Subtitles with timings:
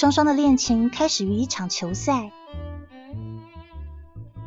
[0.00, 2.32] 双双的恋情开始于一场球赛。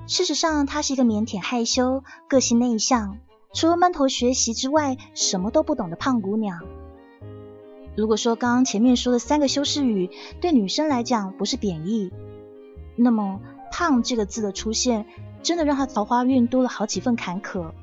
[0.08, 3.20] 事实上，她是一个腼腆害羞、个性内向，
[3.54, 6.64] 除了闷头学习之外，什么都不懂的胖姑娘。
[7.96, 10.10] 如果说刚刚前面说的三个修饰语
[10.42, 12.12] 对女生来讲不是贬义，
[12.96, 13.40] 那么
[13.72, 15.06] “胖”这个字的出现，
[15.44, 17.74] 真的让她桃花运多了好几份坎坷。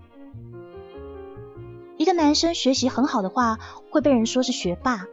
[1.96, 3.60] 一个男生学习很好的话，
[3.90, 5.04] 会被人说是学霸；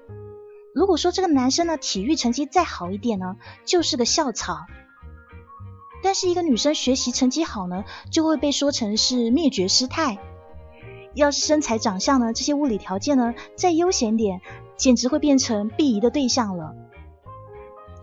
[0.78, 4.68] 如果说这个男生呢，体育成绩再好一点呢，就是个校草。
[6.04, 10.20] 但是一个女生学习成绩好呢，就会被说成是灭绝师太。
[11.16, 14.40] 要是身材长相呢，这些物理条件呢再悠闲点，
[14.76, 16.76] 简直会变成鄙夷的对象了。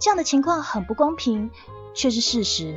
[0.00, 1.52] 这样的情况很不公平，
[1.94, 2.74] 却是事实。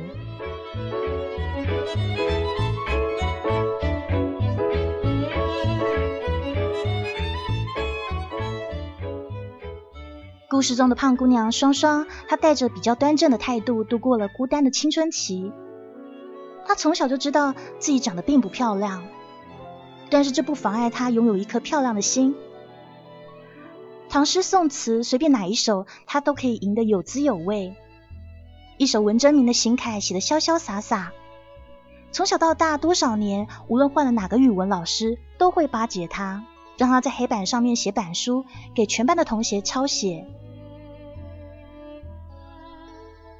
[10.58, 15.52] 故事中的胖姑娘双双，她带着比较端正的态度度过了孤单的青春期。
[16.66, 19.04] 她从小就知道自己长得并不漂亮，
[20.10, 22.34] 但是这不妨碍她拥有一颗漂亮的心。
[24.08, 27.76] 唐诗宋词随便哪一首，她都可以吟得有滋有味。
[28.78, 31.12] 一首文征明的行楷写得潇潇洒洒。
[32.10, 36.44] 从小到大多少年，无论换了哪个语文老师，都会巴结她，
[36.76, 40.26] 让她在黑板上面写板书，给全班的同学抄写。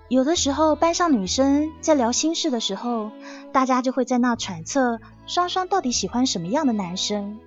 [0.09, 3.11] 有的时候，班上女生在聊心事的时候，
[3.53, 7.39] 大家就会在那揣测双双到底喜欢什么样的男生。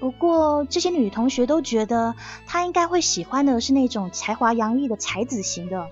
[0.00, 2.14] 不过，这些女同学都觉得
[2.46, 5.88] 她应该会喜欢的是那种才华洋溢的才子型的，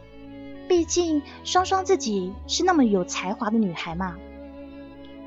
[0.67, 4.17] 毕竟双双自己是那么有才华的女孩嘛。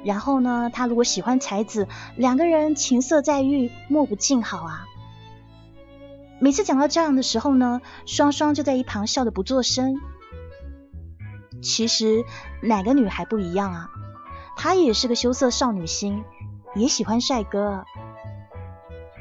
[0.03, 4.88] 然后呢，她如果喜欢才子，两个人情色在欲，莫不静好啊。
[6.39, 9.95] 每次讲到这样的时候呢，双双就在一旁笑得不作声。
[11.61, 12.23] 其实
[12.61, 13.89] 哪个女孩不一样啊？
[14.55, 16.23] 她也是个羞涩少女心，
[16.75, 17.85] 也喜欢帅哥。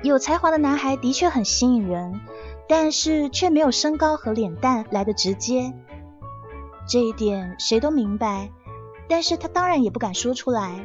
[0.02, 2.20] 有才华的男孩的确很吸引人，
[2.68, 5.72] 但是却没有身高和脸蛋来的直接。
[6.86, 8.50] 这一点谁都明白，
[9.08, 10.84] 但是他当然也不敢说出来。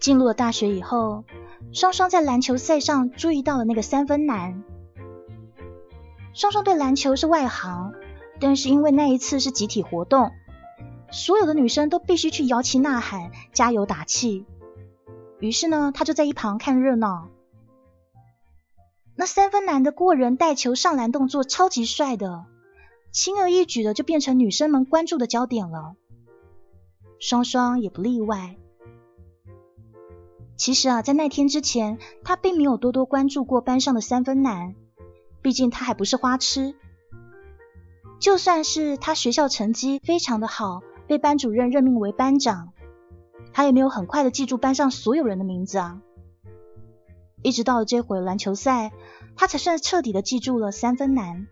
[0.00, 1.24] 进入了大学以后。
[1.72, 4.64] 双双在篮球赛上注意到了那个三分男。
[6.34, 7.92] 双双对篮球是外行，
[8.40, 10.30] 但是因为那一次是集体活动，
[11.10, 14.46] 所有的女生都必须去摇旗呐喊、加油打气。
[15.40, 17.28] 于是呢，他就在一旁看热闹。
[19.14, 22.44] 那三分男的过人带球上篮动作超级帅的，
[23.10, 25.96] 轻而易举的就变成女生们关注的焦点了。
[27.18, 28.56] 双双也不例外。
[30.58, 34.74] 其实啊，在那天之前，他并没有多多关注过班上的三分男，
[35.40, 36.74] 毕竟他还不是花痴。
[38.18, 42.72] 就算是他学校成绩非常的好，被班主任任命为班长，
[43.52, 46.02] 他也没有很快的记住班上所有人的名字啊。
[47.42, 48.90] 一直到了这回篮球赛，
[49.36, 51.46] 他才算彻底的记住了三分男。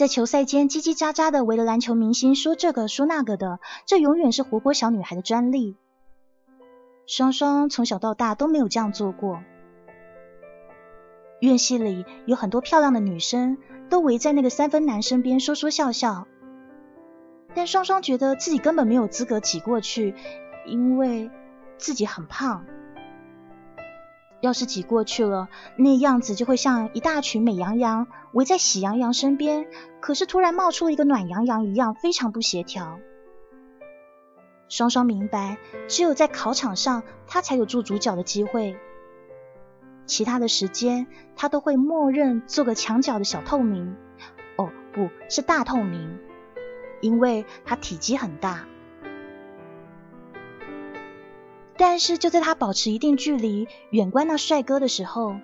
[0.00, 5.76] 在球赛间叽叽喳喳的围着篮球明星说这个说那个的，这永远是活泼小女孩的专利。
[7.04, 9.42] 双双从小到大都没有这样做过。
[11.40, 13.58] 院系里有很多漂亮的女生，
[13.90, 16.26] 都围在那个三分男身边说说笑笑，
[17.54, 20.14] 但双双觉得自己根本没有资格挤过去，
[20.64, 21.30] 因为
[21.76, 22.64] 自己很胖。
[24.40, 29.66] 要是挤过去了，那样子就会像一大群美羊羊围在喜羊羊身边，
[30.00, 32.98] 可是突然冒出了一个暖羊羊一样，非常不协调。
[34.68, 35.58] 双双明白，
[35.88, 38.76] 只有在考场上，他才有做主角的机会，
[40.06, 43.96] 其他的时间，他都会默认做个墙角的小透明。
[44.56, 46.18] 哦，不是大透明，
[47.00, 48.64] 因为他体积很大。
[51.80, 55.36] 但是就在他保持一定距离，远观那帅哥的时候，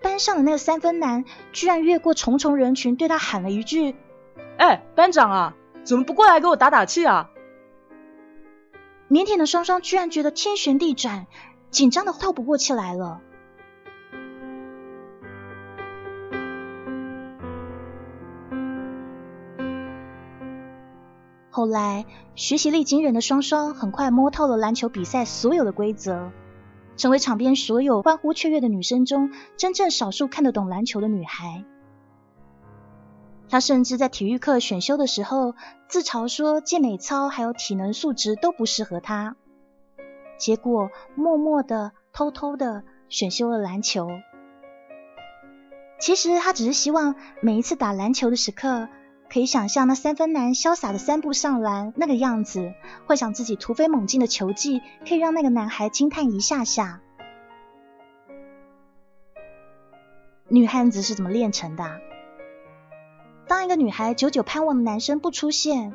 [0.00, 3.96] 班上的那个三分男居然越过重重人群，对他喊了一句
[4.56, 7.28] ：“哎，班长啊，怎么不过来给我打打气啊？”
[9.10, 11.26] 腼腆的双双居然觉得天旋地转，
[11.70, 13.20] 紧张的透不过气来了。
[21.54, 26.30] 后来，学习力惊人的双双很快摸透了篮球比赛所有的规则，
[26.96, 31.66] 成为场边所有欢呼雀跃的女生中真正少数看得懂篮球的女孩。
[33.50, 35.54] 她甚至在体育课选修的时候
[35.88, 39.36] 自嘲说，健美操还有体能素质都不适合她，
[40.38, 44.08] 结果默默的、偷偷的选修了篮球。
[46.00, 48.88] 其实她只是希望每一次打篮球的时刻。
[49.32, 52.74] 可以想象那三分男潇洒的三步上篮那个样子，
[53.06, 57.00] 幻想自己突飞猛进的球技可以让那个男孩惊叹一下下。
[60.48, 61.98] 女汉子是怎么炼成的？
[63.48, 65.94] 当一个女孩久久盼望的男生不出现，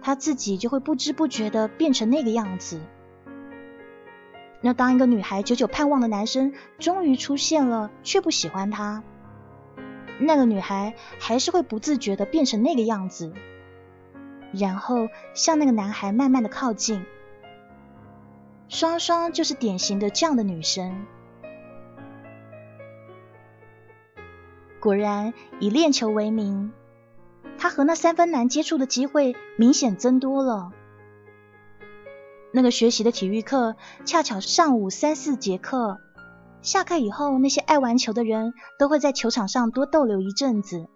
[0.00, 2.80] 她自己就会不知不觉的变成那个样子。
[4.62, 9.04] 那当一个女孩久久盼望的男生终于出现了，却不喜欢她。
[10.18, 13.32] 那个女孩还是会不自觉的变成那个样子，
[14.52, 17.04] 然后向那个男孩慢慢的靠近。
[18.68, 21.06] 双双就是典型的这样的女生。
[24.80, 26.72] 果然，以练球为名，
[27.58, 30.72] 她和那三分男接触的机会明显增多了。
[32.52, 36.00] 那个学习的体育课，恰巧上午三四节课。
[36.66, 40.88] 下课以后，那些爱玩球的人都会在球场上多逗留一阵子。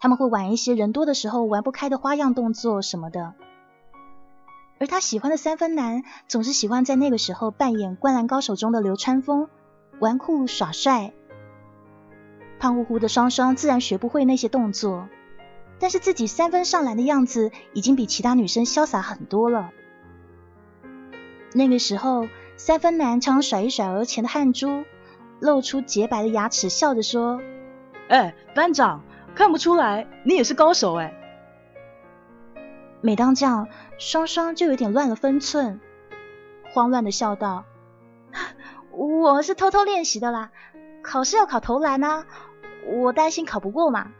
[0.00, 3.34] 他们会玩一些人多的时候玩不开的花样动作什么的。
[4.80, 9.48] 而他喜欢的三分男总是喜欢在那个时候扮演《灌篮高手》中的流川枫，
[10.00, 11.14] 玩酷耍帅。
[12.58, 15.06] 胖乎乎的双双自然学不会那些动作，
[15.78, 19.70] 但是自己三分上篮的样子已经比其他女生潇洒很多了。
[21.54, 22.26] 那个时候。
[22.56, 24.84] 三分男常甩一甩额前的汗珠，
[25.40, 27.40] 露出洁白的牙齿，笑着说
[28.08, 29.02] ：“哎，班长，
[29.34, 31.12] 看不出来你也是高手哎。”
[33.02, 33.68] 每当这样，
[33.98, 35.80] 双双就有点乱了分寸，
[36.72, 37.64] 慌乱的笑道
[38.90, 40.50] ：“我是偷偷练习的啦，
[41.02, 42.24] 考试要考投篮啊，
[42.86, 44.12] 我担心考不过嘛。”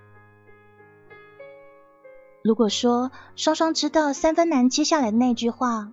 [2.45, 5.89] 如果说双双知道三分男接下来的那句话，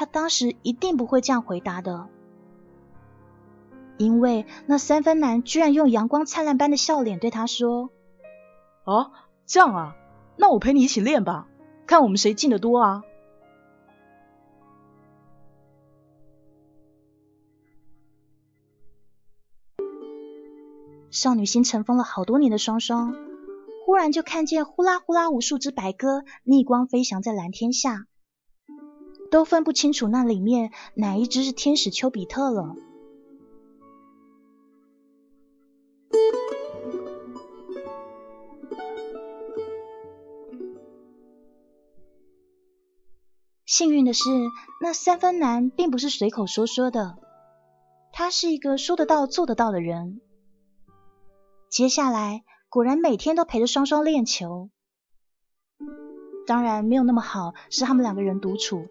[0.00, 2.08] 他当时一定不会这样回答的，
[3.98, 7.90] 因为那三分男居然用阳光灿烂般的笑脸对他说
[8.84, 9.12] ：“哦，
[9.44, 9.94] 这样啊，
[10.38, 11.48] 那我陪你一起练吧，
[11.86, 13.02] 看我们谁进的多啊。”
[21.10, 23.14] 少女心尘封了好多年的双双，
[23.84, 28.06] 忽然就看见呼啦呼啦无数只白鸽逆光飞翔在蓝天下。
[29.30, 32.74] 都分不清楚那里面哪一只是天使丘比特了。
[43.64, 44.28] 幸运的是，
[44.80, 47.16] 那三分男并不是随口说说的，
[48.12, 50.20] 他是一个说得到做得到的人。
[51.70, 54.70] 接下来果然每天都陪着双双练球，
[56.46, 58.88] 当然没有那么好，是他们两个人独处。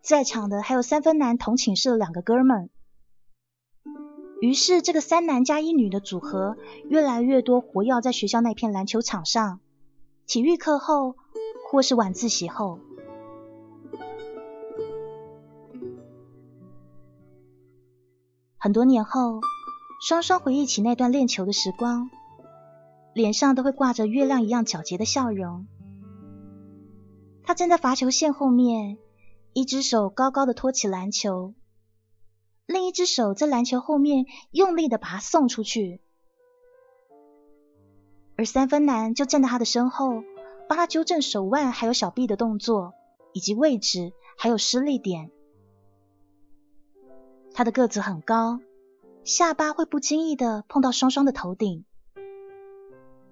[0.00, 2.70] 在场的还有三分男同寝室的两个哥们，
[4.40, 6.56] 于是这个三男加一女的组合
[6.88, 9.60] 越来越多，活跃在学校那片篮球场上。
[10.26, 11.16] 体育课后
[11.68, 12.78] 或是晚自习后，
[18.56, 19.40] 很多年后，
[20.06, 22.08] 双双回忆起那段练球的时光，
[23.12, 25.66] 脸上都会挂着月亮一样皎洁的笑容。
[27.42, 28.96] 他站在罚球线后面。
[29.58, 31.52] 一只手高高的托起篮球，
[32.64, 36.00] 另一只手在篮球后面用力的把它送出去，
[38.36, 40.22] 而三分男就站在他的身后，
[40.68, 42.94] 帮他纠正手腕还有小臂的动作，
[43.32, 45.32] 以及位置还有施力点。
[47.52, 48.60] 他的个子很高，
[49.24, 51.84] 下巴会不经意的碰到双双的头顶，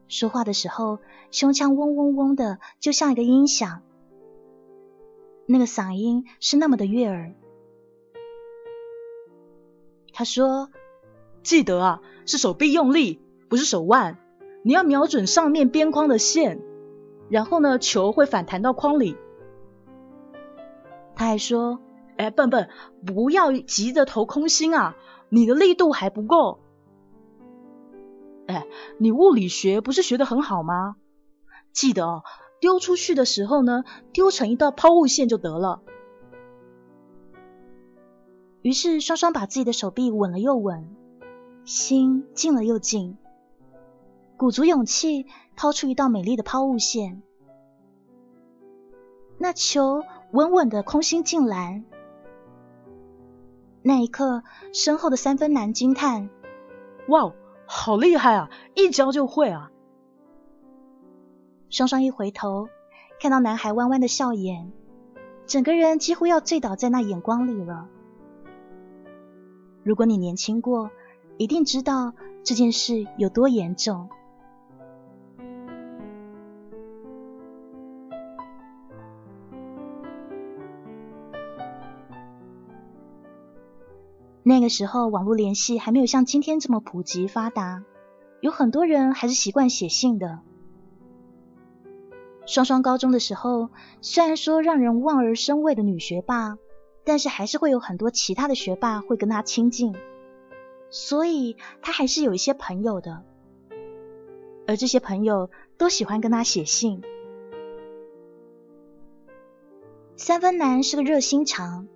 [0.09, 0.99] 说话的时候
[1.31, 3.85] 胸腔嗡嗡嗡的，就像一个音响。
[5.47, 7.35] 那个嗓音是那么的悦耳。
[10.13, 10.71] 他说
[11.45, 14.19] ：“记得啊，是手臂用力，不是手腕。
[14.63, 16.61] 你要瞄准上面边框的线，
[17.29, 19.17] 然后呢，球会反弹到框里。”
[21.15, 21.81] 他还说
[22.17, 22.69] ：“哎，笨笨，
[23.07, 24.97] 不要急着投空心啊，
[25.29, 26.61] 你的力度还不够。
[28.47, 28.67] 哎，
[28.99, 30.97] 你物理学不是学得很好吗？
[31.73, 32.23] 记得哦，
[32.61, 35.83] 丢出去的时候呢，丢成一道抛物线就得了。
[38.63, 40.89] 于是双双把自己的手臂稳了又稳，
[41.65, 43.17] 心静了又静，
[44.37, 47.23] 鼓足勇气抛出一道美丽的抛物线。
[49.39, 51.85] 那球稳稳的空心进篮。
[53.83, 56.29] 那一刻，身后的三分男惊叹
[57.07, 57.33] ：“哇，
[57.67, 58.51] 好厉害啊！
[58.75, 59.71] 一教就会啊！”
[61.77, 62.71] 双双一回头，
[63.21, 64.73] 看到男孩弯弯的笑眼，
[65.45, 67.87] 整个人几乎要醉倒在那眼光里了。
[69.83, 70.91] 如果你年轻过，
[71.37, 74.09] 一定知道这件事有多严重。
[84.43, 87.85] 那个时候，网络联系还没有像今天这么普及发达，
[88.41, 90.39] 有很多人还是习惯写信的。
[92.47, 93.69] 双双高中的时候，
[94.01, 96.57] 虽然说让人望而生畏的女学霸。
[97.09, 99.95] 但是还是会有很多其他的学霸会跟她亲近，
[100.91, 103.23] 所以她还是有一些朋友的，
[104.67, 105.49] 而这些朋友
[105.79, 107.03] 都喜欢跟他写信。
[110.17, 111.87] 三分男是个热心肠，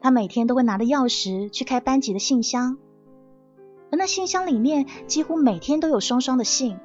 [0.00, 2.78] 他每天都会拿着钥匙去开班级的信箱，
[3.92, 6.80] 而那信箱里面几乎每天都有双双的信，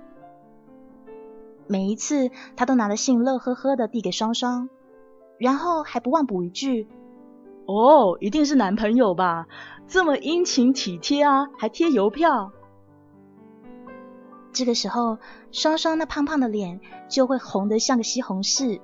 [1.68, 4.70] 每一次他都拿着信乐呵呵的递给双双，
[5.38, 6.88] 然后还不忘补一句。
[7.66, 9.48] 哦，一定是男朋友吧？
[9.88, 12.52] 这么殷勤体贴啊，还贴邮票。
[14.54, 15.20] 这个时候，
[15.52, 18.80] 双双那胖胖的脸就会红得像个西红柿。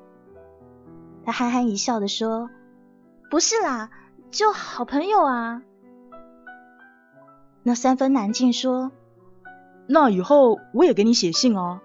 [1.26, 2.50] 他憨憨一笑的说
[3.32, 3.90] ：“不是啦，
[4.30, 5.62] 就好朋友啊。”
[7.64, 8.92] 那三分难尽说
[9.88, 11.80] ：“那以后我也给你写信哦。”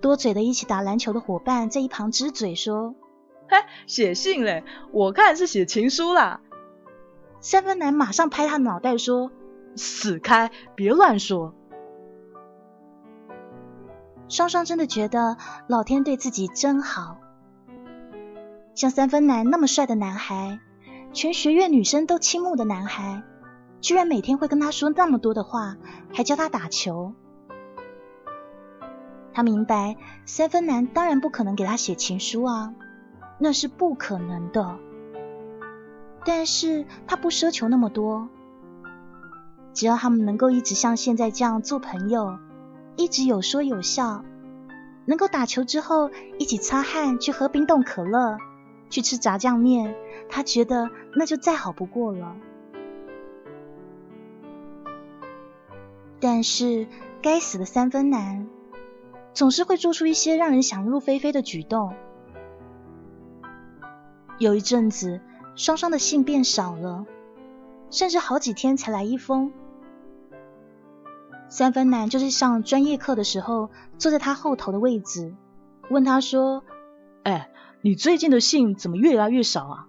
[0.00, 2.94] 多嘴的一起打篮球的伙伴在一旁支嘴说。
[3.48, 4.64] 嘿，写信嘞！
[4.92, 6.40] 我看是写情书啦。
[7.40, 9.32] 三分男马上拍他脑袋说
[9.74, 11.54] ：“死开，别乱说。”
[14.28, 17.18] 双双真的觉得老天对自己真好，
[18.76, 20.60] 像三分男那么帅的男孩，
[21.12, 23.24] 全学院女生都倾慕的男孩，
[23.80, 25.76] 居然每天会跟他说那么多的话，
[26.14, 27.14] 还教他打球。
[29.32, 29.96] 他明白，
[30.26, 32.74] 三分男当然不可能给他写情书啊。
[33.42, 34.76] 那是不可能的，
[36.26, 38.28] 但是他不奢求那么多，
[39.72, 42.38] 只要他们能够一直像现在这样做朋友，
[42.96, 44.22] 一直有说有笑，
[45.06, 48.36] 能够打球之后一起擦汗去喝冰冻可乐，
[48.90, 49.94] 去吃炸酱面，
[50.28, 52.36] 他觉得那就再好不过了。
[56.20, 56.86] 但是
[57.22, 58.46] 该死的三分男，
[59.32, 61.94] 总是会做出一些让人想入非非的举动。
[64.38, 65.20] 有一阵子，
[65.54, 67.06] 双双的信变少了，
[67.90, 69.52] 甚至好几天才来一封。
[71.48, 75.34] 三分男就是上专业课的时候，坐在他后头的位置，
[75.90, 76.62] 问他说
[77.24, 77.50] ：“哎，
[77.82, 79.88] 你最近的信怎么越来越少啊？”“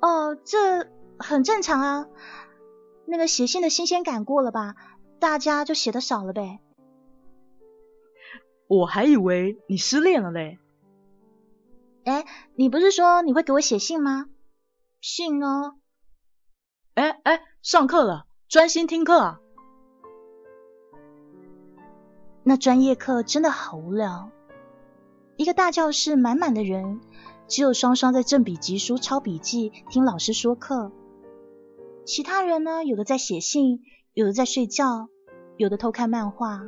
[0.00, 0.86] 哦，这
[1.18, 2.06] 很正常啊，
[3.06, 4.74] 那个写信的新鲜感过了吧，
[5.18, 6.60] 大家就写的少了呗。
[8.66, 10.58] ”“我还以为你失恋了嘞。”
[12.04, 14.26] 哎，你不是说你会给我写信吗？
[15.00, 15.76] 信哦。
[16.94, 19.40] 哎哎，上课了，专心听课啊。
[22.42, 24.30] 那专业课真的好无聊，
[25.36, 27.00] 一个大教室满满的人，
[27.48, 30.92] 只有双双在正笔疾书抄笔记，听老师说课。
[32.04, 33.80] 其他人呢，有的在写信，
[34.12, 35.08] 有的在睡觉，
[35.56, 36.60] 有的偷看漫画。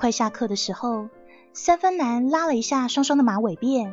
[0.00, 1.10] 快下课的时候，
[1.52, 3.92] 三分男拉了一下双双的马尾辫，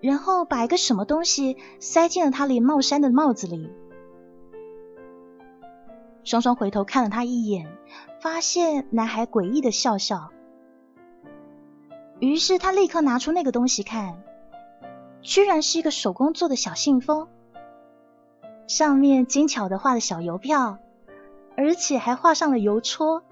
[0.00, 3.72] 然后把一个什么东西塞进了他连帽衫的帽子里。
[6.22, 7.66] 双双回头看了他一眼，
[8.20, 10.30] 发现男孩诡异的笑笑，
[12.20, 14.22] 于是他立刻拿出那个东西看，
[15.22, 17.26] 居然是一个手工做的小信封，
[18.68, 20.78] 上面精巧的画了小邮票，
[21.56, 23.24] 而且还画上了邮戳。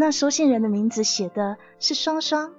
[0.00, 2.52] 那收信人的名字写的是双双。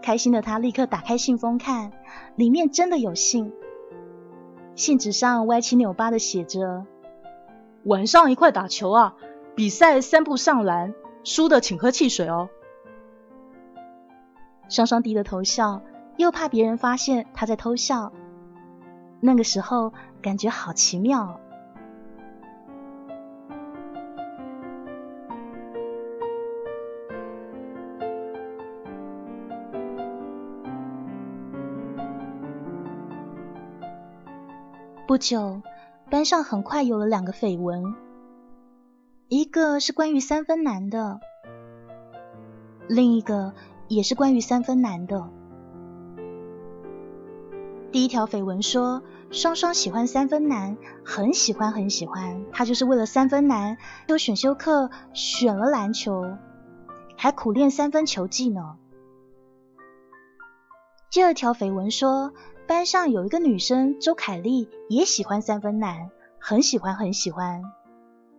[0.00, 1.90] 开心的他立刻打开信封看，
[2.36, 3.52] 里面真的有信。
[4.76, 6.86] 信纸上歪七扭八的写着
[7.82, 9.16] ：“晚上一块打球啊，
[9.56, 10.94] 比赛三步上篮，
[11.24, 12.48] 输的请喝汽水哦。”
[14.70, 15.82] 双双低着头笑，
[16.16, 18.12] 又怕别人发现他在偷笑。
[19.18, 19.92] 那个时候
[20.22, 21.40] 感觉好奇妙。
[35.14, 35.62] 不久，
[36.10, 37.94] 班上很快有了两个绯闻，
[39.28, 41.20] 一个是关于三分男的，
[42.88, 43.54] 另一个
[43.86, 45.30] 也是关于三分男的。
[47.92, 53.78] 第一条绯闻说，双双喜欢三分男，很喜欢很喜欢，他就是为了三分男，
[54.08, 56.36] 有选修课选了篮球，
[57.16, 58.78] 还苦练三分球技呢。
[61.08, 62.32] 第二条绯闻说。
[62.74, 67.62] 班上有一个女生周凯丽也喜欢三分男，很喜欢很喜欢。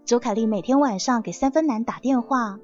[0.04, 2.60] 周凯丽每天晚上给三分男打电话，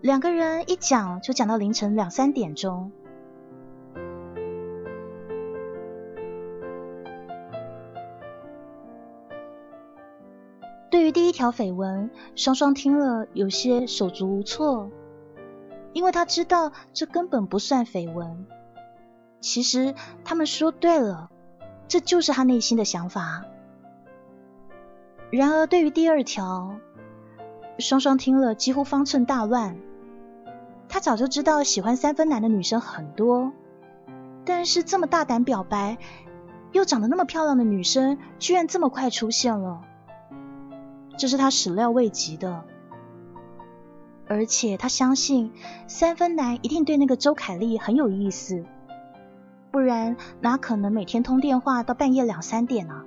[0.00, 2.92] 两个人一讲就讲到凌晨两三点钟。
[10.90, 14.92] 对于第一条绯闻，双双听了有些手足无措，
[15.92, 18.46] 因为他知道这根本不算绯闻。
[19.40, 21.30] 其实他们说对了，
[21.86, 23.44] 这就是他内心的想法。
[25.30, 26.76] 然而，对于第二条，
[27.78, 29.76] 双双听了几乎方寸大乱。
[30.88, 33.52] 他早就知道喜欢三分男的女生很多，
[34.46, 35.98] 但是这么大胆表白，
[36.72, 39.82] 又长得那么漂亮的女生，居然这么快出现了，
[41.18, 42.64] 这是他始料未及的。
[44.26, 45.52] 而且他相信
[45.86, 48.64] 三分男一定对那个周凯丽很有意思。
[49.70, 53.04] 不然哪可能每天通电话到半夜两三点呢？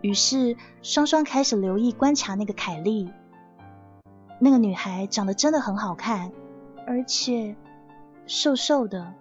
[0.00, 3.10] 于是双双开始留意观察那个凯莉。
[4.38, 6.30] 那个女孩长得真的很好看，
[6.86, 7.56] 而且
[8.26, 9.12] 瘦瘦的。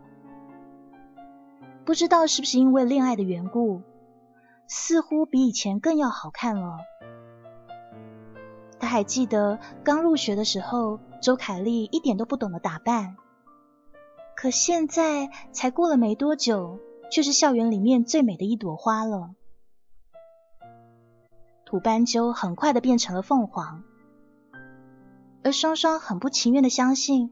[1.83, 3.81] 不知道是不是因为恋爱的缘故，
[4.67, 6.77] 似乎比以前更要好看了。
[8.77, 13.15] 他还记得刚入学的时候，周凯丽一点都不懂得打扮。
[14.37, 16.79] 可现在才过了没多久，
[17.11, 19.33] 却是校园里面最美的一朵花了。
[21.65, 23.83] 土斑鸠很快的变成了凤凰，
[25.43, 27.31] 而双双很不情愿的相信，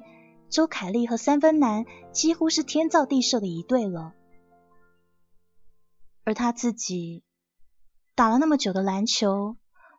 [0.50, 4.14] 周凯丽和三分男几乎是天造地设的一对了。
[6.24, 7.24] 而他自己
[8.16, 9.58] 打了那么久的篮球，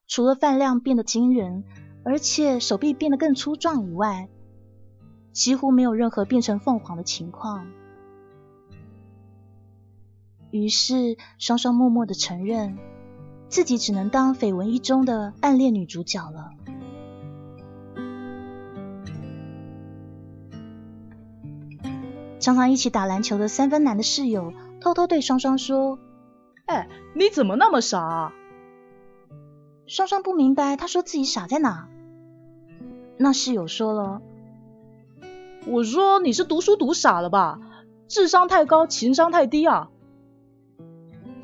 [0.09, 1.62] 除了饭量变得惊人，
[2.05, 4.29] 而且手臂变得更粗壮以外，
[5.37, 7.66] 几乎没有任何变成凤凰的情况，
[10.51, 12.79] 于是双双默默的承认，
[13.51, 16.53] 自己只能当绯闻一中的暗恋女主角了。
[22.40, 25.99] 常常一起打篮球的三分男的室友偷偷对双双说
[26.64, 28.33] ：“哎，你怎么那么傻？”
[29.87, 31.90] 双双不明白，他说自己傻在哪。
[33.18, 34.22] 那室友说了。
[35.66, 37.59] 我说你是读书读傻了吧？
[38.07, 39.90] 智商太高，情商太低啊！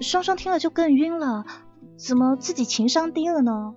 [0.00, 1.44] 双双听了就更晕了，
[1.96, 3.74] 怎么自己情商低了呢？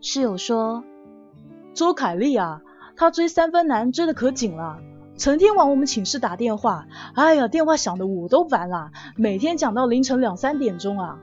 [0.00, 0.84] 室友说
[1.74, 2.62] ：“周凯丽啊，
[2.96, 4.78] 她追三分男追的可紧了，
[5.16, 11.18] 成天往我们寝室打电话，哎呀，电话响的我都烦了，每天讲到凌晨两三点钟啊。”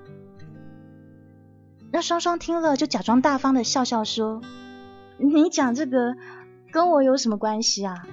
[1.89, 4.41] 那双双听了就假装大方的笑笑说
[5.15, 6.17] ：“你讲这个。”
[6.73, 8.03] 跟我有什么关系啊？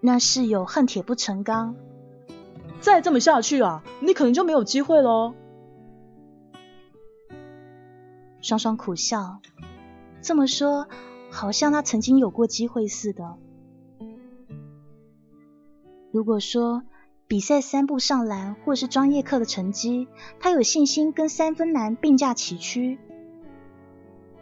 [0.00, 1.76] 那室友恨铁不成钢，
[2.80, 5.34] 再这么下去啊，你可能就没有机会喽。
[8.40, 9.40] 双双苦笑，
[10.20, 10.88] 这么说
[11.30, 13.36] 好像他曾经有过机会似的。
[16.10, 16.82] 如果说
[17.28, 20.08] 比赛三步上篮或是专业课的成绩，
[20.40, 22.98] 他有信心跟三分男并驾齐驱。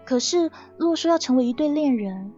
[0.05, 2.33] 可是，若说要成为一对恋人，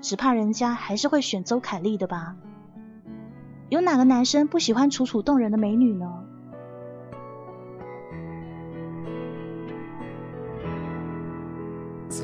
[0.00, 2.36] 只怕人家还是会选周凯丽的吧？
[3.68, 6.24] 有哪个男生不喜欢楚楚动人的美女呢？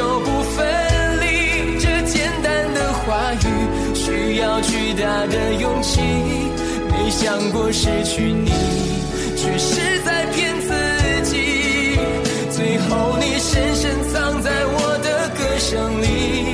[0.00, 0.66] 就不分
[1.20, 6.00] 离，这简单的话语需要巨大的勇气。
[6.90, 8.50] 没想过失去你，
[9.36, 10.72] 却是在骗自
[11.30, 11.98] 己。
[12.50, 16.49] 最后你深深藏在我的歌声里，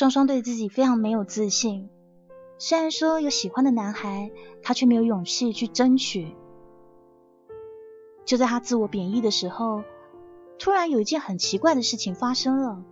[0.00, 1.90] 双双对自己非常没有自信，
[2.56, 4.30] 虽然说有喜欢的男孩，
[4.62, 6.34] 他却没有勇气去争取。
[8.24, 9.82] 就在他自我贬义的时候，
[10.58, 12.82] 突然有一件很奇怪的事情发生了。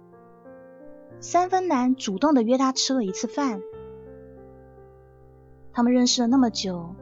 [1.19, 3.63] 三分男主动的约他吃了一次饭，
[5.73, 6.95] 他们认识了那么久，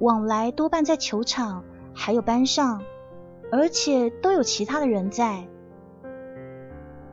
[0.00, 1.62] 往来多半在球场，
[1.94, 2.82] 还有班上，
[3.52, 5.46] 而且都有其他的人在。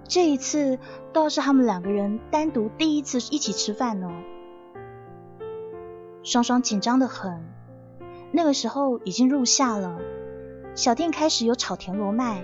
[0.10, 0.80] 这一次
[1.14, 4.12] 倒是他们两个人单独第一次一起吃饭呢，
[6.24, 7.46] 双双紧张的很。
[8.32, 10.00] 那个时候已经入夏了，
[10.74, 12.44] 小店开始有炒田螺卖。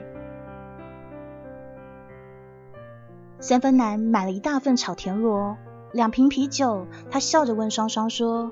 [3.40, 5.58] 三分男买了一大份炒田螺，
[5.92, 8.52] 两瓶啤酒，他笑着问双双说：“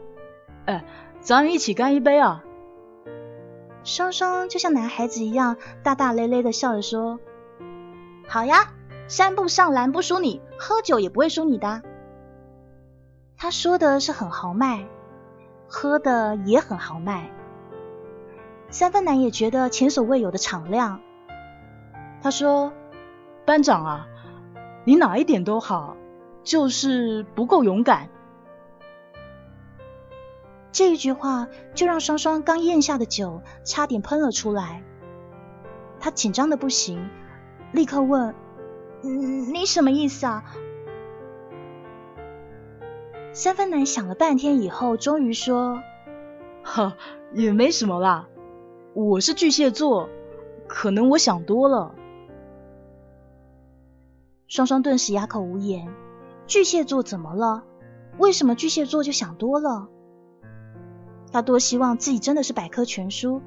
[0.65, 0.83] 哎，
[1.21, 2.43] 咱一起干一杯啊！”
[3.85, 7.19] 双双就像男孩子一样，大大咧咧的笑着说
[8.27, 8.73] ：“好呀。”
[9.07, 11.81] 山不上篮不输你，喝酒也不会输你的。
[13.37, 14.87] 他说的是很豪迈，
[15.67, 17.29] 喝的也很豪迈。
[18.69, 21.01] 三分男也觉得前所未有的敞亮。
[22.21, 22.73] 他说
[23.45, 24.07] ：“班长啊，
[24.85, 25.97] 你哪一点都好，
[26.43, 28.09] 就是不够勇敢。”
[30.71, 34.81] 这一句话就让双双刚咽下的酒差点喷了出来。
[35.99, 37.09] 他紧张的不行，
[37.73, 38.33] 立刻问。
[39.03, 40.43] 嗯，你什么意思啊？
[43.33, 45.83] 三分男想了半天以后，终于说
[46.63, 46.95] ：“哈，
[47.33, 48.29] 也没什么啦。
[48.93, 50.07] 我是巨蟹座，
[50.67, 51.93] 可能我想多了。”
[54.47, 55.93] 双双顿时哑口无言。
[56.45, 57.63] 巨蟹座怎么了？
[58.19, 59.89] 为什么巨蟹座就想多了？
[61.31, 63.41] 他多希望自己真的是百科全书，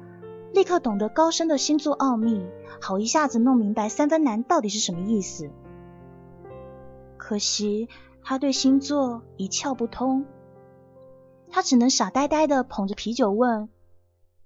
[0.53, 2.45] 立刻懂得高深的星座奥秘。
[2.79, 5.51] 好一下子弄明白三分男到底是什么意思，
[7.17, 7.89] 可惜
[8.23, 10.25] 他对星座一窍不通，
[11.49, 13.69] 他只能傻呆呆的捧着啤酒问：“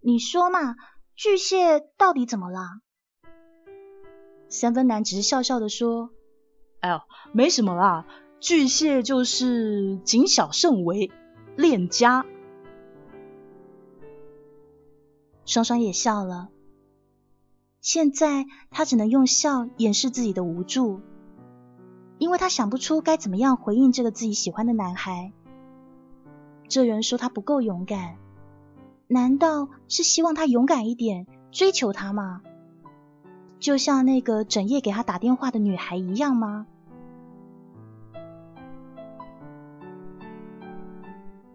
[0.01, 0.75] 你说嘛，
[1.15, 2.61] 巨蟹到底怎么了？”
[4.49, 6.09] 三分男只是笑笑的说
[6.81, 8.05] ：“哎呦，没什么啦，
[8.39, 11.11] 巨蟹就是谨小慎微，
[11.55, 12.25] 恋家。”
[15.45, 16.49] 双双也笑了。
[17.81, 21.01] 现在他只能用笑掩饰自己的无助，
[22.19, 25.33] 因为他想不出该怎么样回应这个自己喜欢的男孩。
[26.67, 28.17] 这人说他不够勇敢，
[29.07, 32.43] 难道是希望他勇敢一点，追求他吗？
[33.59, 36.67] 就像那个整夜给他打电话的女孩一样吗？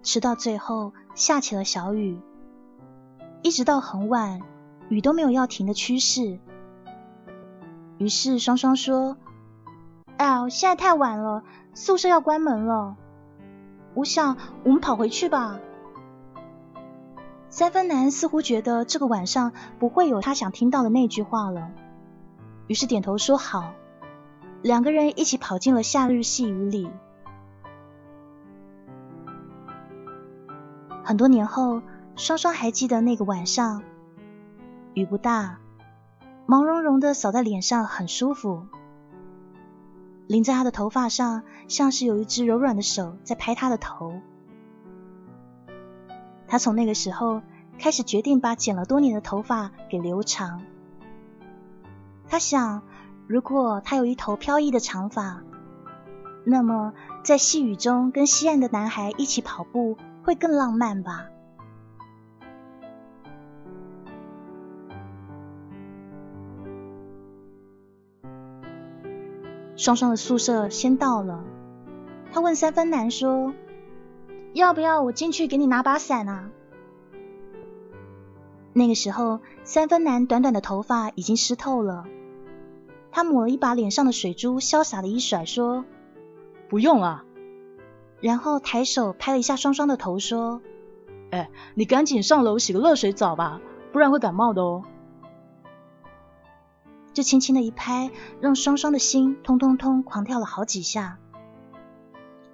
[0.03, 2.19] 吃到最后，下起了小雨，
[3.43, 4.41] 一直到很晚，
[4.89, 6.39] 雨都没有要停的趋势。
[7.99, 9.17] 于是双双说
[10.19, 11.43] ：“哎呀，现在太晚了，
[11.75, 12.97] 宿舍要关门了。
[13.95, 15.59] 我想我们跑回去吧。”
[17.49, 21.71] 三分男似乎觉得这个晚上不会有他想听到的那句话了，
[22.67, 23.73] 于是点头说好。
[24.63, 26.91] 两个人一起跑进了夏日细雨里。
[31.03, 31.81] 很多年后，
[32.17, 33.83] 双双还记得那个晚上，
[34.97, 35.59] 雨不大，
[36.47, 38.63] 毛茸茸的扫在脸上很舒服，
[40.27, 44.15] 淋在他的头发上，像是有一只柔软的手在拍他的头。
[46.49, 47.43] 他从那个时候
[47.79, 50.63] 开始决定把剪了多年的头发给留长。
[52.27, 52.81] 他想，
[53.27, 55.43] 如果他有一头飘逸的长发，
[56.43, 59.99] 那么在细雨中跟西岸的男孩一起跑步。
[60.25, 61.29] 会更浪漫吧。
[69.77, 71.45] 双双的宿舍先到了，
[72.33, 73.53] 他问三分男说
[74.55, 76.51] ：“要不要我进去给你拿把伞啊？”
[78.73, 82.05] 那个时候，三分男短短的头发已经湿透了，
[83.11, 85.85] 他抹了一把脸上的水珠，潇洒的一甩说
[86.69, 87.25] ：“不用了。”
[88.21, 90.63] 然后抬手拍了一下双双的头，说
[91.31, 93.61] ：“哎，你赶紧上楼洗个热水澡吧，
[93.93, 94.85] 不然会感冒的哦。”
[97.17, 98.11] 就轻轻的一拍，
[98.43, 101.17] 让双双的心通通通狂跳了好几下。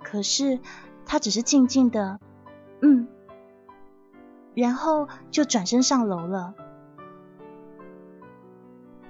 [0.05, 0.61] 可是
[1.05, 2.20] 他只是静静的，
[2.81, 3.09] 嗯，
[4.55, 6.55] 然后就转身上楼了。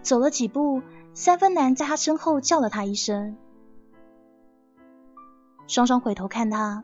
[0.00, 0.80] 走了几步，
[1.12, 3.36] 三分男在他身后叫了他一声。
[5.66, 6.82] 双双回头看他，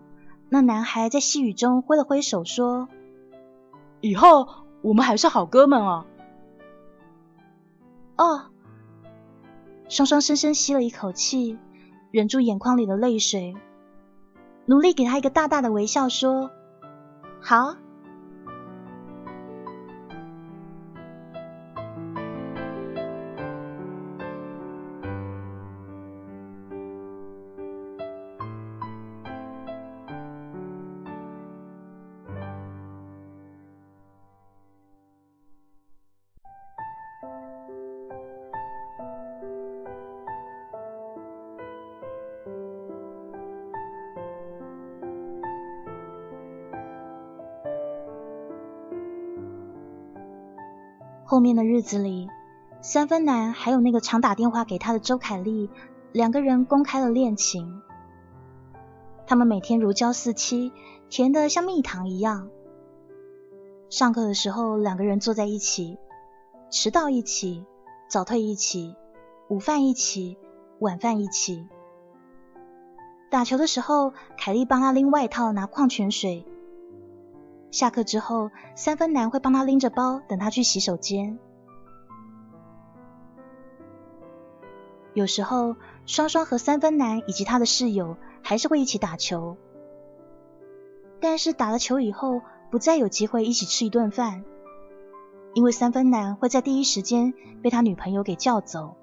[0.50, 2.86] 那男孩在细雨中挥了挥手，说
[4.02, 4.46] ：“以后
[4.82, 6.04] 我们还是好哥们哦。”
[8.18, 8.47] 哦，
[9.88, 11.58] 双双深深吸了一口气，
[12.10, 13.56] 忍住眼眶里的泪水，
[14.66, 16.50] 努力给他一个大大的微笑，说
[17.40, 17.76] ：“好。”
[51.30, 52.30] 后面的日子里，
[52.80, 55.68] 三分男还有那个常打电话给他的周凯丽，
[56.10, 57.82] 两个人公开了恋情。
[59.26, 60.72] 他们每天如胶似漆，
[61.10, 62.48] 甜的像蜜糖一样。
[63.90, 65.98] 上课的时候，两个人坐在一起，
[66.70, 67.66] 迟到一起，
[68.08, 68.96] 早退一起，
[69.48, 70.38] 午饭一起，
[70.78, 71.68] 晚饭一起。
[73.28, 76.46] 打球的时候，凯莉帮他拎外套、拿矿泉水。
[77.70, 81.38] 下课之后，三分男会帮他拎着包，等他去洗手间。
[85.12, 85.76] 有时候，
[86.06, 89.56] 双双和三分男以及他的室友还是会一起打球，
[91.20, 94.44] 但是打了球以后，不再有机会一起吃一顿饭，
[95.54, 98.94] 因为三分男会在第一时间被他女朋友给叫走。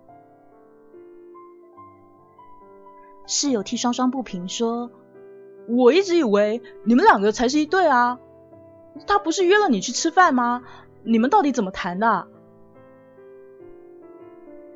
[3.28, 4.90] 室友替双双不平说
[5.68, 8.20] ：“我一直以为你们两个才是一对啊。”
[9.08, 10.64] 他不是约了你去吃饭吗？
[11.04, 12.28] 你们到底怎么谈的？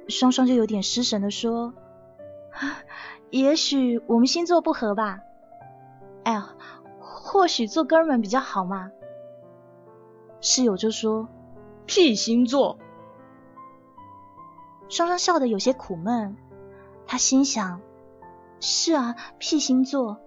[0.08, 1.74] 双双就有点失神的说
[3.32, 5.20] ：“也许我们星座不合吧。
[6.24, 6.56] 哎呀，
[7.00, 8.92] 或许做哥们比较好嘛。”
[10.42, 11.28] 室友就说
[11.88, 12.78] ：“屁星座。”
[14.90, 16.36] 双双笑得有些苦闷，
[17.08, 17.82] 他心想
[18.60, 20.18] ：“是啊，屁星座。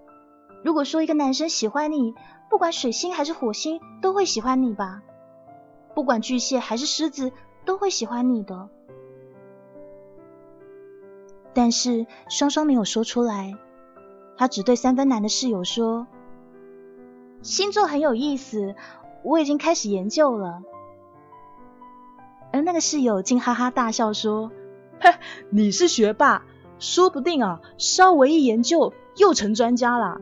[0.63, 2.15] 如果说一个男生喜欢你。”
[2.53, 5.01] 不管水星还是火星都会喜欢你吧，
[5.95, 7.31] 不管巨蟹还是狮子
[7.65, 8.69] 都会喜欢你的。
[11.51, 13.57] 但是双双没有说出来，
[14.37, 16.05] 他只对三分男的室友说
[17.41, 18.75] ：“星座很有意思，
[19.23, 20.61] 我已经开始研究了。”
[22.53, 24.51] 而那个室友竟哈哈大笑说
[25.01, 25.09] ：“嘿，
[25.49, 26.45] 你是学霸，
[26.77, 30.21] 说不定啊，稍微一研究又成专家了。”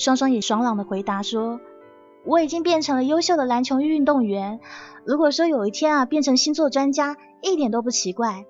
[0.00, 1.60] 双双也爽朗的回答说
[2.24, 4.58] ：“我已经变成了优秀的篮球运动员。
[5.04, 8.46] 如果说有一天啊，变成星座专家，一点都不奇怪。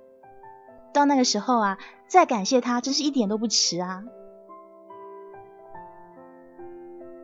[0.95, 4.05] 到那个时候啊，再感谢他，真是一点都不迟啊。”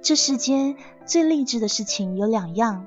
[0.02, 2.84] 这世间最励志的事情有两样，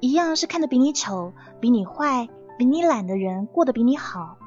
[0.00, 4.38] 一样是看着比你丑、比你坏、比你懒的人过得比你好，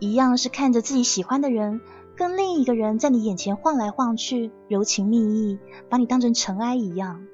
[0.00, 1.80] 一样是看着自己喜欢的人
[2.16, 7.26] 跟另一个人在你眼前晃来晃去，柔情蜜意，把你当成尘埃一样。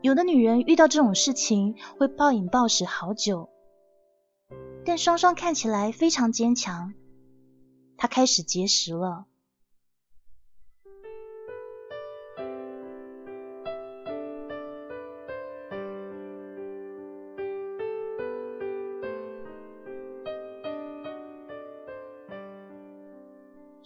[0.00, 3.48] 有的女人遇到这种事情会暴饮暴食好久，
[4.84, 6.92] 但双双看起来非常坚强，
[7.96, 9.26] 她开始节食了。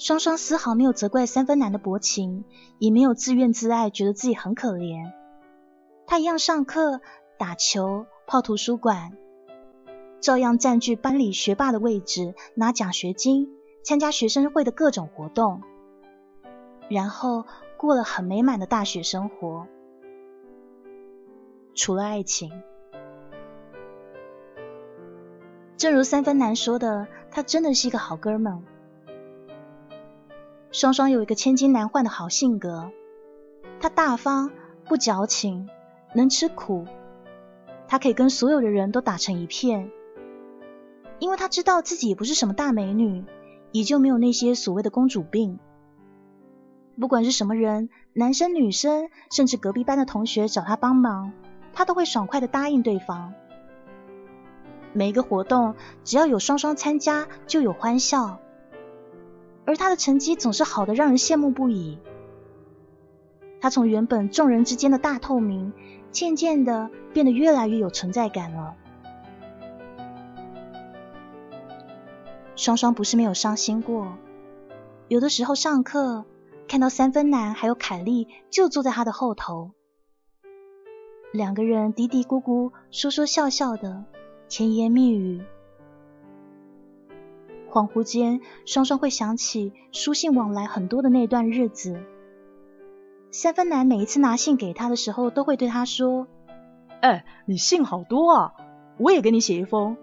[0.09, 2.47] 双双丝毫没有责怪三分男的薄情，
[2.79, 5.12] 也没有自怨自艾，觉得自己很可怜。
[6.07, 7.03] 他一样上课、
[7.38, 9.12] 打球、泡图书馆，
[10.18, 13.51] 照样占据班里学霸的位置，拿奖学金，
[13.85, 15.61] 参加学生会的各种活动，
[16.88, 17.44] 然后
[17.77, 19.66] 过了很美满的大学生活。
[21.75, 22.51] 除了爱情，
[25.77, 28.64] 正如三分男说的，他真的是一个好哥们。
[30.71, 32.91] 双双有一个千金难换的好性格，
[33.81, 34.51] 他大方
[34.85, 35.69] 不矫情，
[36.15, 36.87] 能吃苦，
[37.87, 39.91] 他可以跟所有的人都打成一片，
[41.19, 43.25] 因为他知道自己也不是什么大美女，
[43.73, 45.59] 也就没有那些所谓的公主病。
[47.01, 51.33] 不管是什么人，男生女生，甚至隔壁班的同学找他帮忙，
[51.73, 53.33] 他都会爽快的答应对方。
[54.93, 58.41] 每一个活动，只要有双双参加，就有欢笑。
[59.69, 61.99] 而他的成绩总是好的，让人羡慕不已。
[63.61, 65.75] 他从原本众人之间的大透明，
[66.11, 68.77] 渐渐的变得越来越有存在感了。
[72.57, 74.17] 双双不是没有伤心过，
[75.07, 76.25] 有的时候上课
[76.67, 79.73] 看到三分男还有凯莉就坐在他的后头，
[81.31, 84.07] 两个人嘀嘀咕咕，说说笑笑的，
[84.49, 85.43] 甜言蜜语。
[87.71, 92.01] 恍惚间，双双会想起书信往来很多的那段日子。
[93.31, 96.27] 三分男每一次拿信给他的时候，都会对他说
[97.03, 98.55] ：“哎，你信好多啊，
[98.99, 99.97] 我也给你写一封。”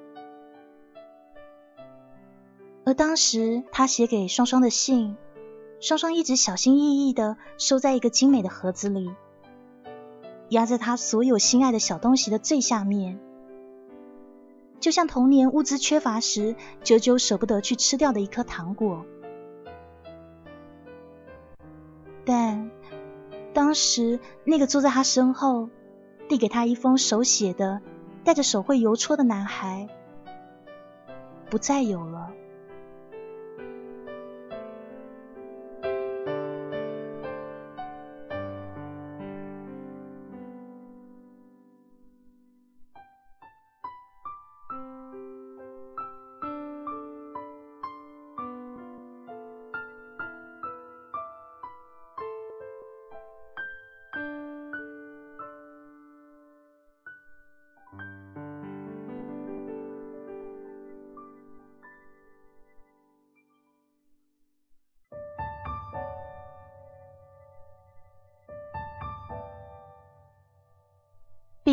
[2.85, 5.17] 而当时他写给双双的信，
[5.79, 9.09] 双双一直小心翼翼的收在一个精美的盒子里，
[10.49, 13.19] 压在他所有心爱的小东西的最下面。
[14.79, 19.05] 就像童年物资缺乏时，久久舍不得去吃掉的一颗糖果。
[22.23, 22.69] 但
[23.53, 25.69] 当时那个坐在他身后，
[26.27, 27.81] 递给他一封手写的、
[28.23, 29.87] 带着手绘邮戳的男孩，
[31.49, 32.31] 不再有了。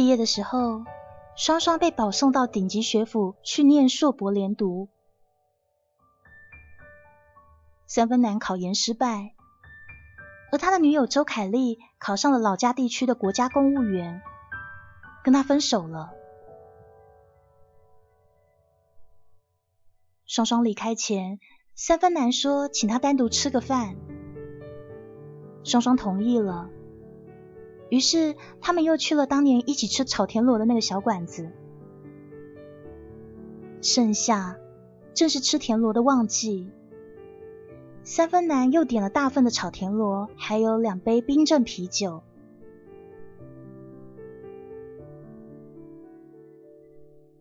[0.03, 0.83] 毕业的时候，
[1.37, 4.89] 双双被保送到顶级学府去念硕博连读。
[7.87, 9.37] 三分男考研失败，
[10.51, 14.21] 而他的女友周凯丽考上了老家地区的国家公务员，
[15.23, 16.11] 跟他分手了。
[20.27, 21.39] 双双离开前，
[21.77, 23.95] 三分男说请他单独吃个饭，
[25.63, 26.69] 双双同意了。
[27.93, 31.51] 于是，他们又去了当年一起吃炒田螺的那个小馆子。
[33.83, 34.57] 盛夏，
[35.13, 36.71] 正是吃田螺的旺季。
[38.03, 42.23] 三分男又点了大份的炒田螺，还有两杯冰镇啤酒。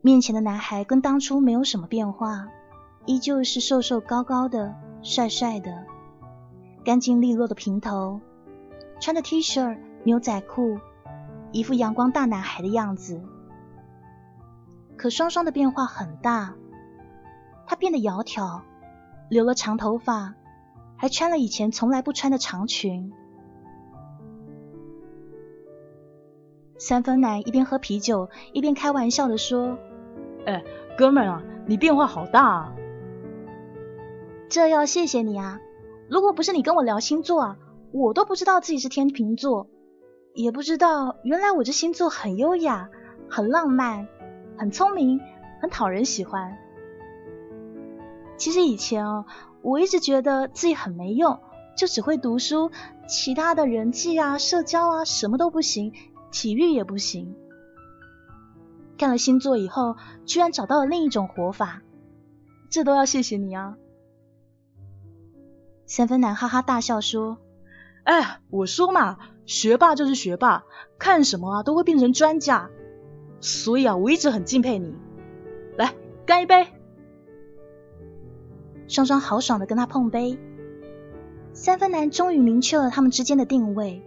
[0.02, 2.50] 面前的男孩跟当初没有什么变化，
[3.06, 5.86] 依旧是瘦瘦高高的、帅帅的，
[6.84, 8.20] 干净利落的平头，
[9.00, 9.78] 穿着 T 恤。
[10.04, 10.80] 牛仔裤，
[11.52, 13.22] 一副阳光大男孩的样子。
[14.98, 16.56] 可双双的变化很大，
[17.66, 18.62] 他变得窈窕，
[19.30, 20.36] 留了长头发，
[20.96, 23.12] 还穿了以前从来不穿的长裙。
[26.78, 29.78] 三分奶一边喝啤酒，一边开玩笑的说
[30.48, 30.64] ：“哎，
[30.98, 32.74] 哥们啊，你变化好大啊！”
[34.50, 35.60] 这要谢谢你啊！
[36.10, 37.58] 如果不是你跟我聊星座啊，
[37.92, 39.68] 我都不知道自己是天秤座，
[40.34, 42.90] 也不知道原来我这星座很优雅、
[43.30, 44.08] 很浪漫、
[44.58, 45.20] 很聪明、
[45.62, 46.58] 很讨人喜欢。
[48.38, 49.26] 其实以前哦，
[49.62, 51.40] 我一直觉得自己很没用，
[51.78, 52.72] 就只会读书，
[53.08, 55.94] 其他的人际啊、社交啊什么都不行，
[56.32, 57.36] 体育也不行。
[58.98, 61.82] 干了星座以后，居然找到了另一种活法，
[62.70, 63.76] 这都要谢谢你啊！
[65.86, 67.38] 三分男哈哈大笑说
[68.06, 69.18] ：“哎，我说嘛，
[69.52, 70.64] 学霸就是学霸，
[70.98, 72.70] 看什么啊都会变成专家，
[73.42, 74.96] 所以啊，我一直很敬佩你。
[75.78, 75.94] 来，
[76.26, 76.68] 干一杯！”
[78.88, 80.40] 双双豪爽的跟他碰杯，
[81.52, 84.02] 三分男终于明确了他们之间的定位。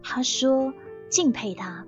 [0.00, 0.72] 他说
[1.08, 1.84] 敬佩他。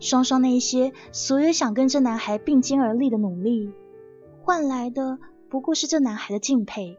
[0.00, 3.72] 双双那一些所有想跟这男孩并肩而立的努力，
[4.40, 6.98] 换来的不过是这男孩的敬佩。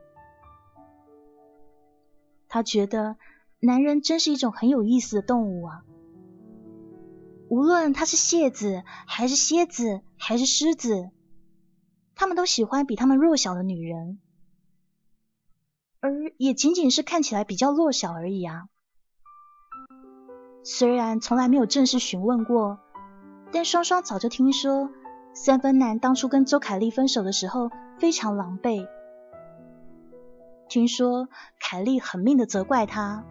[2.50, 3.16] 他觉得
[3.60, 5.84] 男人真是一种很有意思的动物啊！
[7.48, 11.12] 无论他是蟹子，还是蝎子，还是狮子。
[12.16, 14.20] 他们都喜欢比他们弱小的女人，
[16.02, 18.68] 而也仅仅是看起来比较弱小而已啊。
[20.64, 22.80] 虽然从来没有正式询问过，
[23.52, 24.90] 但双双早就听说
[25.34, 28.86] 三分男当初跟周凯丽分手的时候非常狼狈。
[30.70, 31.28] 听说
[31.60, 33.26] 凯丽狠命的责怪他：“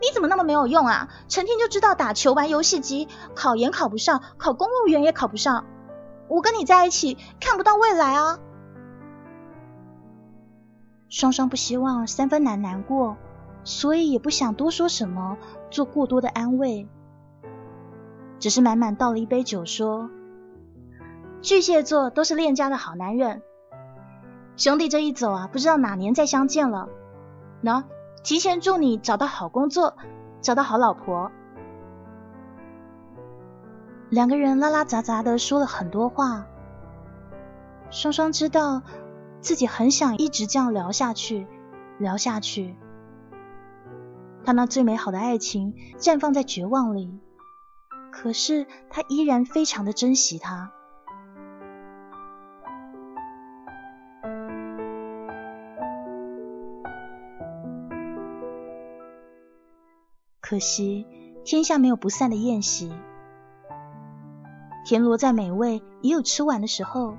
[0.00, 1.08] 你怎么那么没有用啊？
[1.28, 5.66] 成天就知道打球、玩游戏机，考研考不上，考公务员也考不上。”
[6.30, 8.38] 我跟你在一起看不到未来啊！
[11.08, 13.16] 双双不希望三分男难过，
[13.64, 15.36] 所以也不想多说什么，
[15.72, 16.88] 做过多的安慰，
[18.38, 20.08] 只是满满倒了一杯酒，说
[21.42, 23.42] ：“巨蟹座都是恋家的好男人，
[24.60, 26.90] 兄弟这一走啊，不知道哪年再相见了。
[27.62, 27.84] 喏，
[28.22, 29.96] 提前祝你找到好工作，
[30.42, 31.32] 找到好老婆。”
[34.10, 36.44] 两个人拉拉杂杂的说了很多话，
[37.90, 38.82] 双双知道
[39.40, 41.46] 自己很想一直这样聊下去，
[41.98, 42.76] 聊下去。
[44.44, 47.18] 他那最美好的爱情绽放在绝望里，
[48.12, 50.70] 可是他依然非常的珍惜他。
[60.50, 61.06] 可惜
[61.44, 62.92] 天下没有不散的宴席。
[64.84, 67.14] 田螺再美味，也有吃完的时候；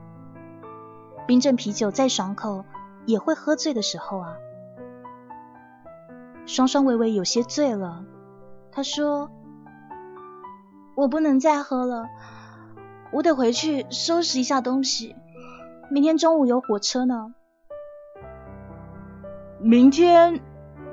[1.27, 2.65] 冰镇啤酒再爽口，
[3.05, 4.35] 也会喝醉的时候啊。
[6.45, 8.03] 双双微微有些醉了，
[8.69, 9.31] 他说
[10.97, 12.09] ：“我不能再喝了，
[13.13, 15.15] 我得回去收拾一下东西，
[15.89, 17.33] 明天中午有火车呢。”
[19.63, 20.41] 明天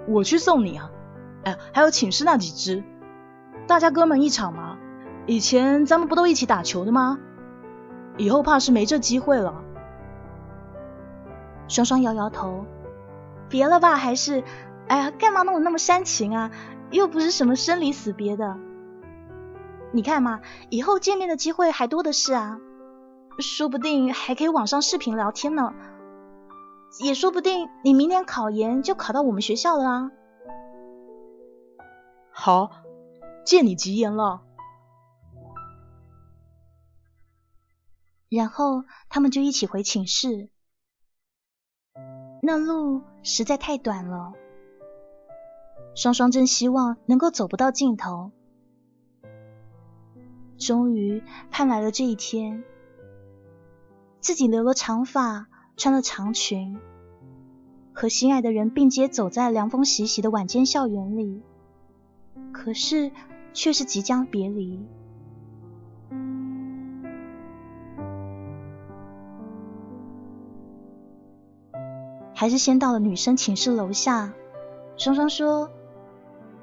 [0.07, 0.93] 我去送你啊！
[1.45, 2.85] 哎，还有寝室那几只，
[3.67, 4.79] 大家哥们一场嘛。
[5.27, 7.19] 以前咱们不都一起打球的吗？
[8.17, 9.63] 以后怕是没这机会了。
[11.69, 12.65] 双双摇摇头，
[13.49, 14.43] 别了吧，还是，
[14.89, 16.51] 哎呀，干嘛弄得那么煽情啊？
[16.91, 18.57] 又不是什么生离死别的。
[19.93, 22.59] 你看嘛，以后见面的机会还多的是啊，
[23.39, 25.75] 说不定还可以网上视频聊天呢。
[27.01, 30.11] 也说不定你明年考研就考到我们学校了啊。
[32.41, 32.71] 好，
[33.45, 34.43] 借你吉言了。
[38.29, 40.49] 然后他们就一起回寝室。
[42.41, 44.35] 那路实在太短了，
[45.97, 48.31] 双双真希望能够走不到尽头。
[50.59, 52.63] 终于盼来了这一天，
[54.21, 56.79] 自己留了长发，穿了长裙，
[57.93, 61.43] 和心爱的人并肩走在凉风习习的晚间校园里，
[62.59, 63.13] 可是
[63.53, 64.85] 却是即将别离。
[72.35, 74.33] 还是先到了女生寝室楼下，
[74.97, 75.71] 双双说：“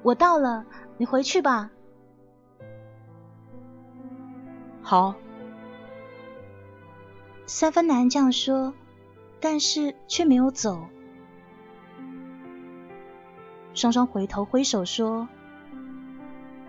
[0.03, 0.65] 我到了，
[0.97, 1.71] 你回去吧。”
[4.83, 5.15] 好。
[7.45, 8.73] 三分男这样说，
[9.39, 10.87] 但是却没有走。
[13.73, 15.27] 双双回头挥手说：“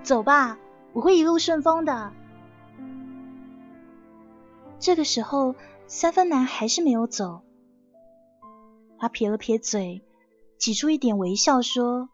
[0.06, 0.56] 走吧，
[0.92, 2.12] 我会一路顺风的。”
[4.78, 5.56] 这个时候，
[5.88, 7.42] 三分男还是没有走。
[8.98, 10.04] 他撇了撇嘴，
[10.58, 12.08] 挤出一点微笑，说：“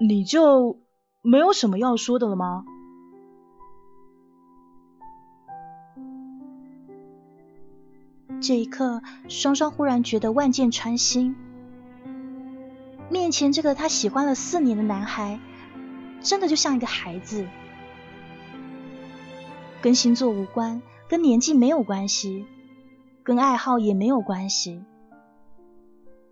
[0.00, 0.80] 你就
[1.22, 2.64] 没有什么要说的了吗？”
[8.42, 11.36] 这一刻，双双忽然觉得万箭穿心。
[13.08, 15.38] 面前这个他喜欢了四年的男孩，
[16.24, 17.46] 真的就像一个孩子，
[19.82, 22.46] 跟星座无关，跟年纪没有关系，
[23.22, 24.82] 跟爱好也没有关系。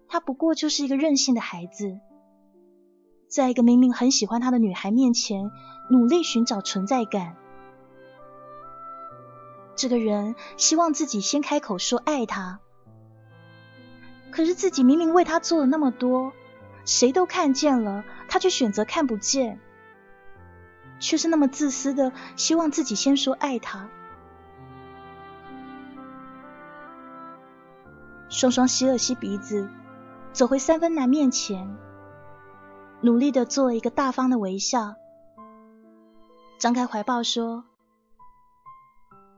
[0.08, 1.98] 他不过就是一个任性的孩子，
[3.28, 5.50] 在一个明明很喜欢他的女孩面前，
[5.90, 7.36] 努力寻找存在感。
[9.76, 12.60] 这个人希望自己先开口说爱他，
[14.30, 16.32] 可是自己明明为他做了那么多，
[16.86, 19.60] 谁都看见了，他却选择看不见，
[21.02, 23.90] 却是那么自私的希望自己先说爱他。
[28.28, 29.68] 双双吸了吸鼻子，
[30.32, 31.76] 走回三分男面前，
[33.02, 34.94] 努力的做了一个大方的微笑，
[36.58, 37.64] 张开怀抱说。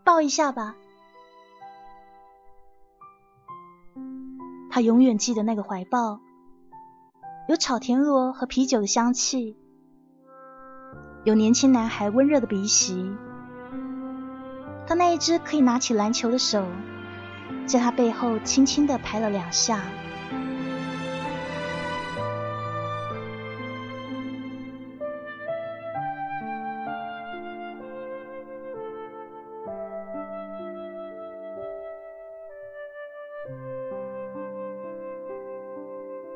[0.05, 0.77] 抱一下吧。
[4.71, 6.21] 他永远记得那个怀抱，
[7.49, 9.57] 有炒田螺和啤酒的香气，
[11.25, 13.17] 有年轻男孩温热的鼻息。
[14.87, 16.67] 他那一只可以拿起篮球的手，
[17.67, 19.81] 在他背后轻轻的拍了两下。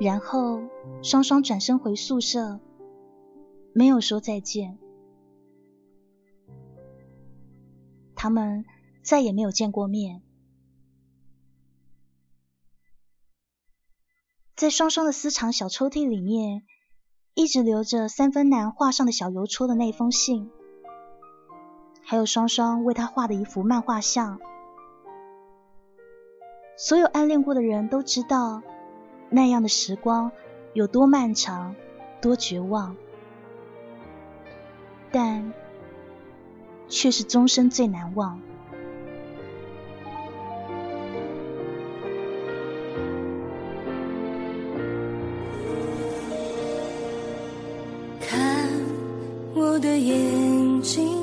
[0.01, 0.63] 然后
[1.03, 2.61] 双双转身回宿舍，
[3.73, 4.79] 没有说再见。
[8.15, 8.65] 他们
[9.03, 10.23] 再也没有见过面。
[14.57, 16.65] 在双双的私藏小抽屉里面，
[17.35, 20.51] 一直留着三分男画上的小邮戳的那封信，
[22.03, 24.41] 还有双双为他画的一幅漫画像。
[26.77, 28.63] 所有暗恋过的人都知道。
[29.31, 30.33] 那样的时光
[30.73, 31.77] 有多漫长，
[32.23, 32.97] 多绝望，
[35.11, 35.53] 但
[36.89, 38.41] 却是终身最难忘。
[48.21, 48.69] 看
[49.55, 51.18] 我的眼睛，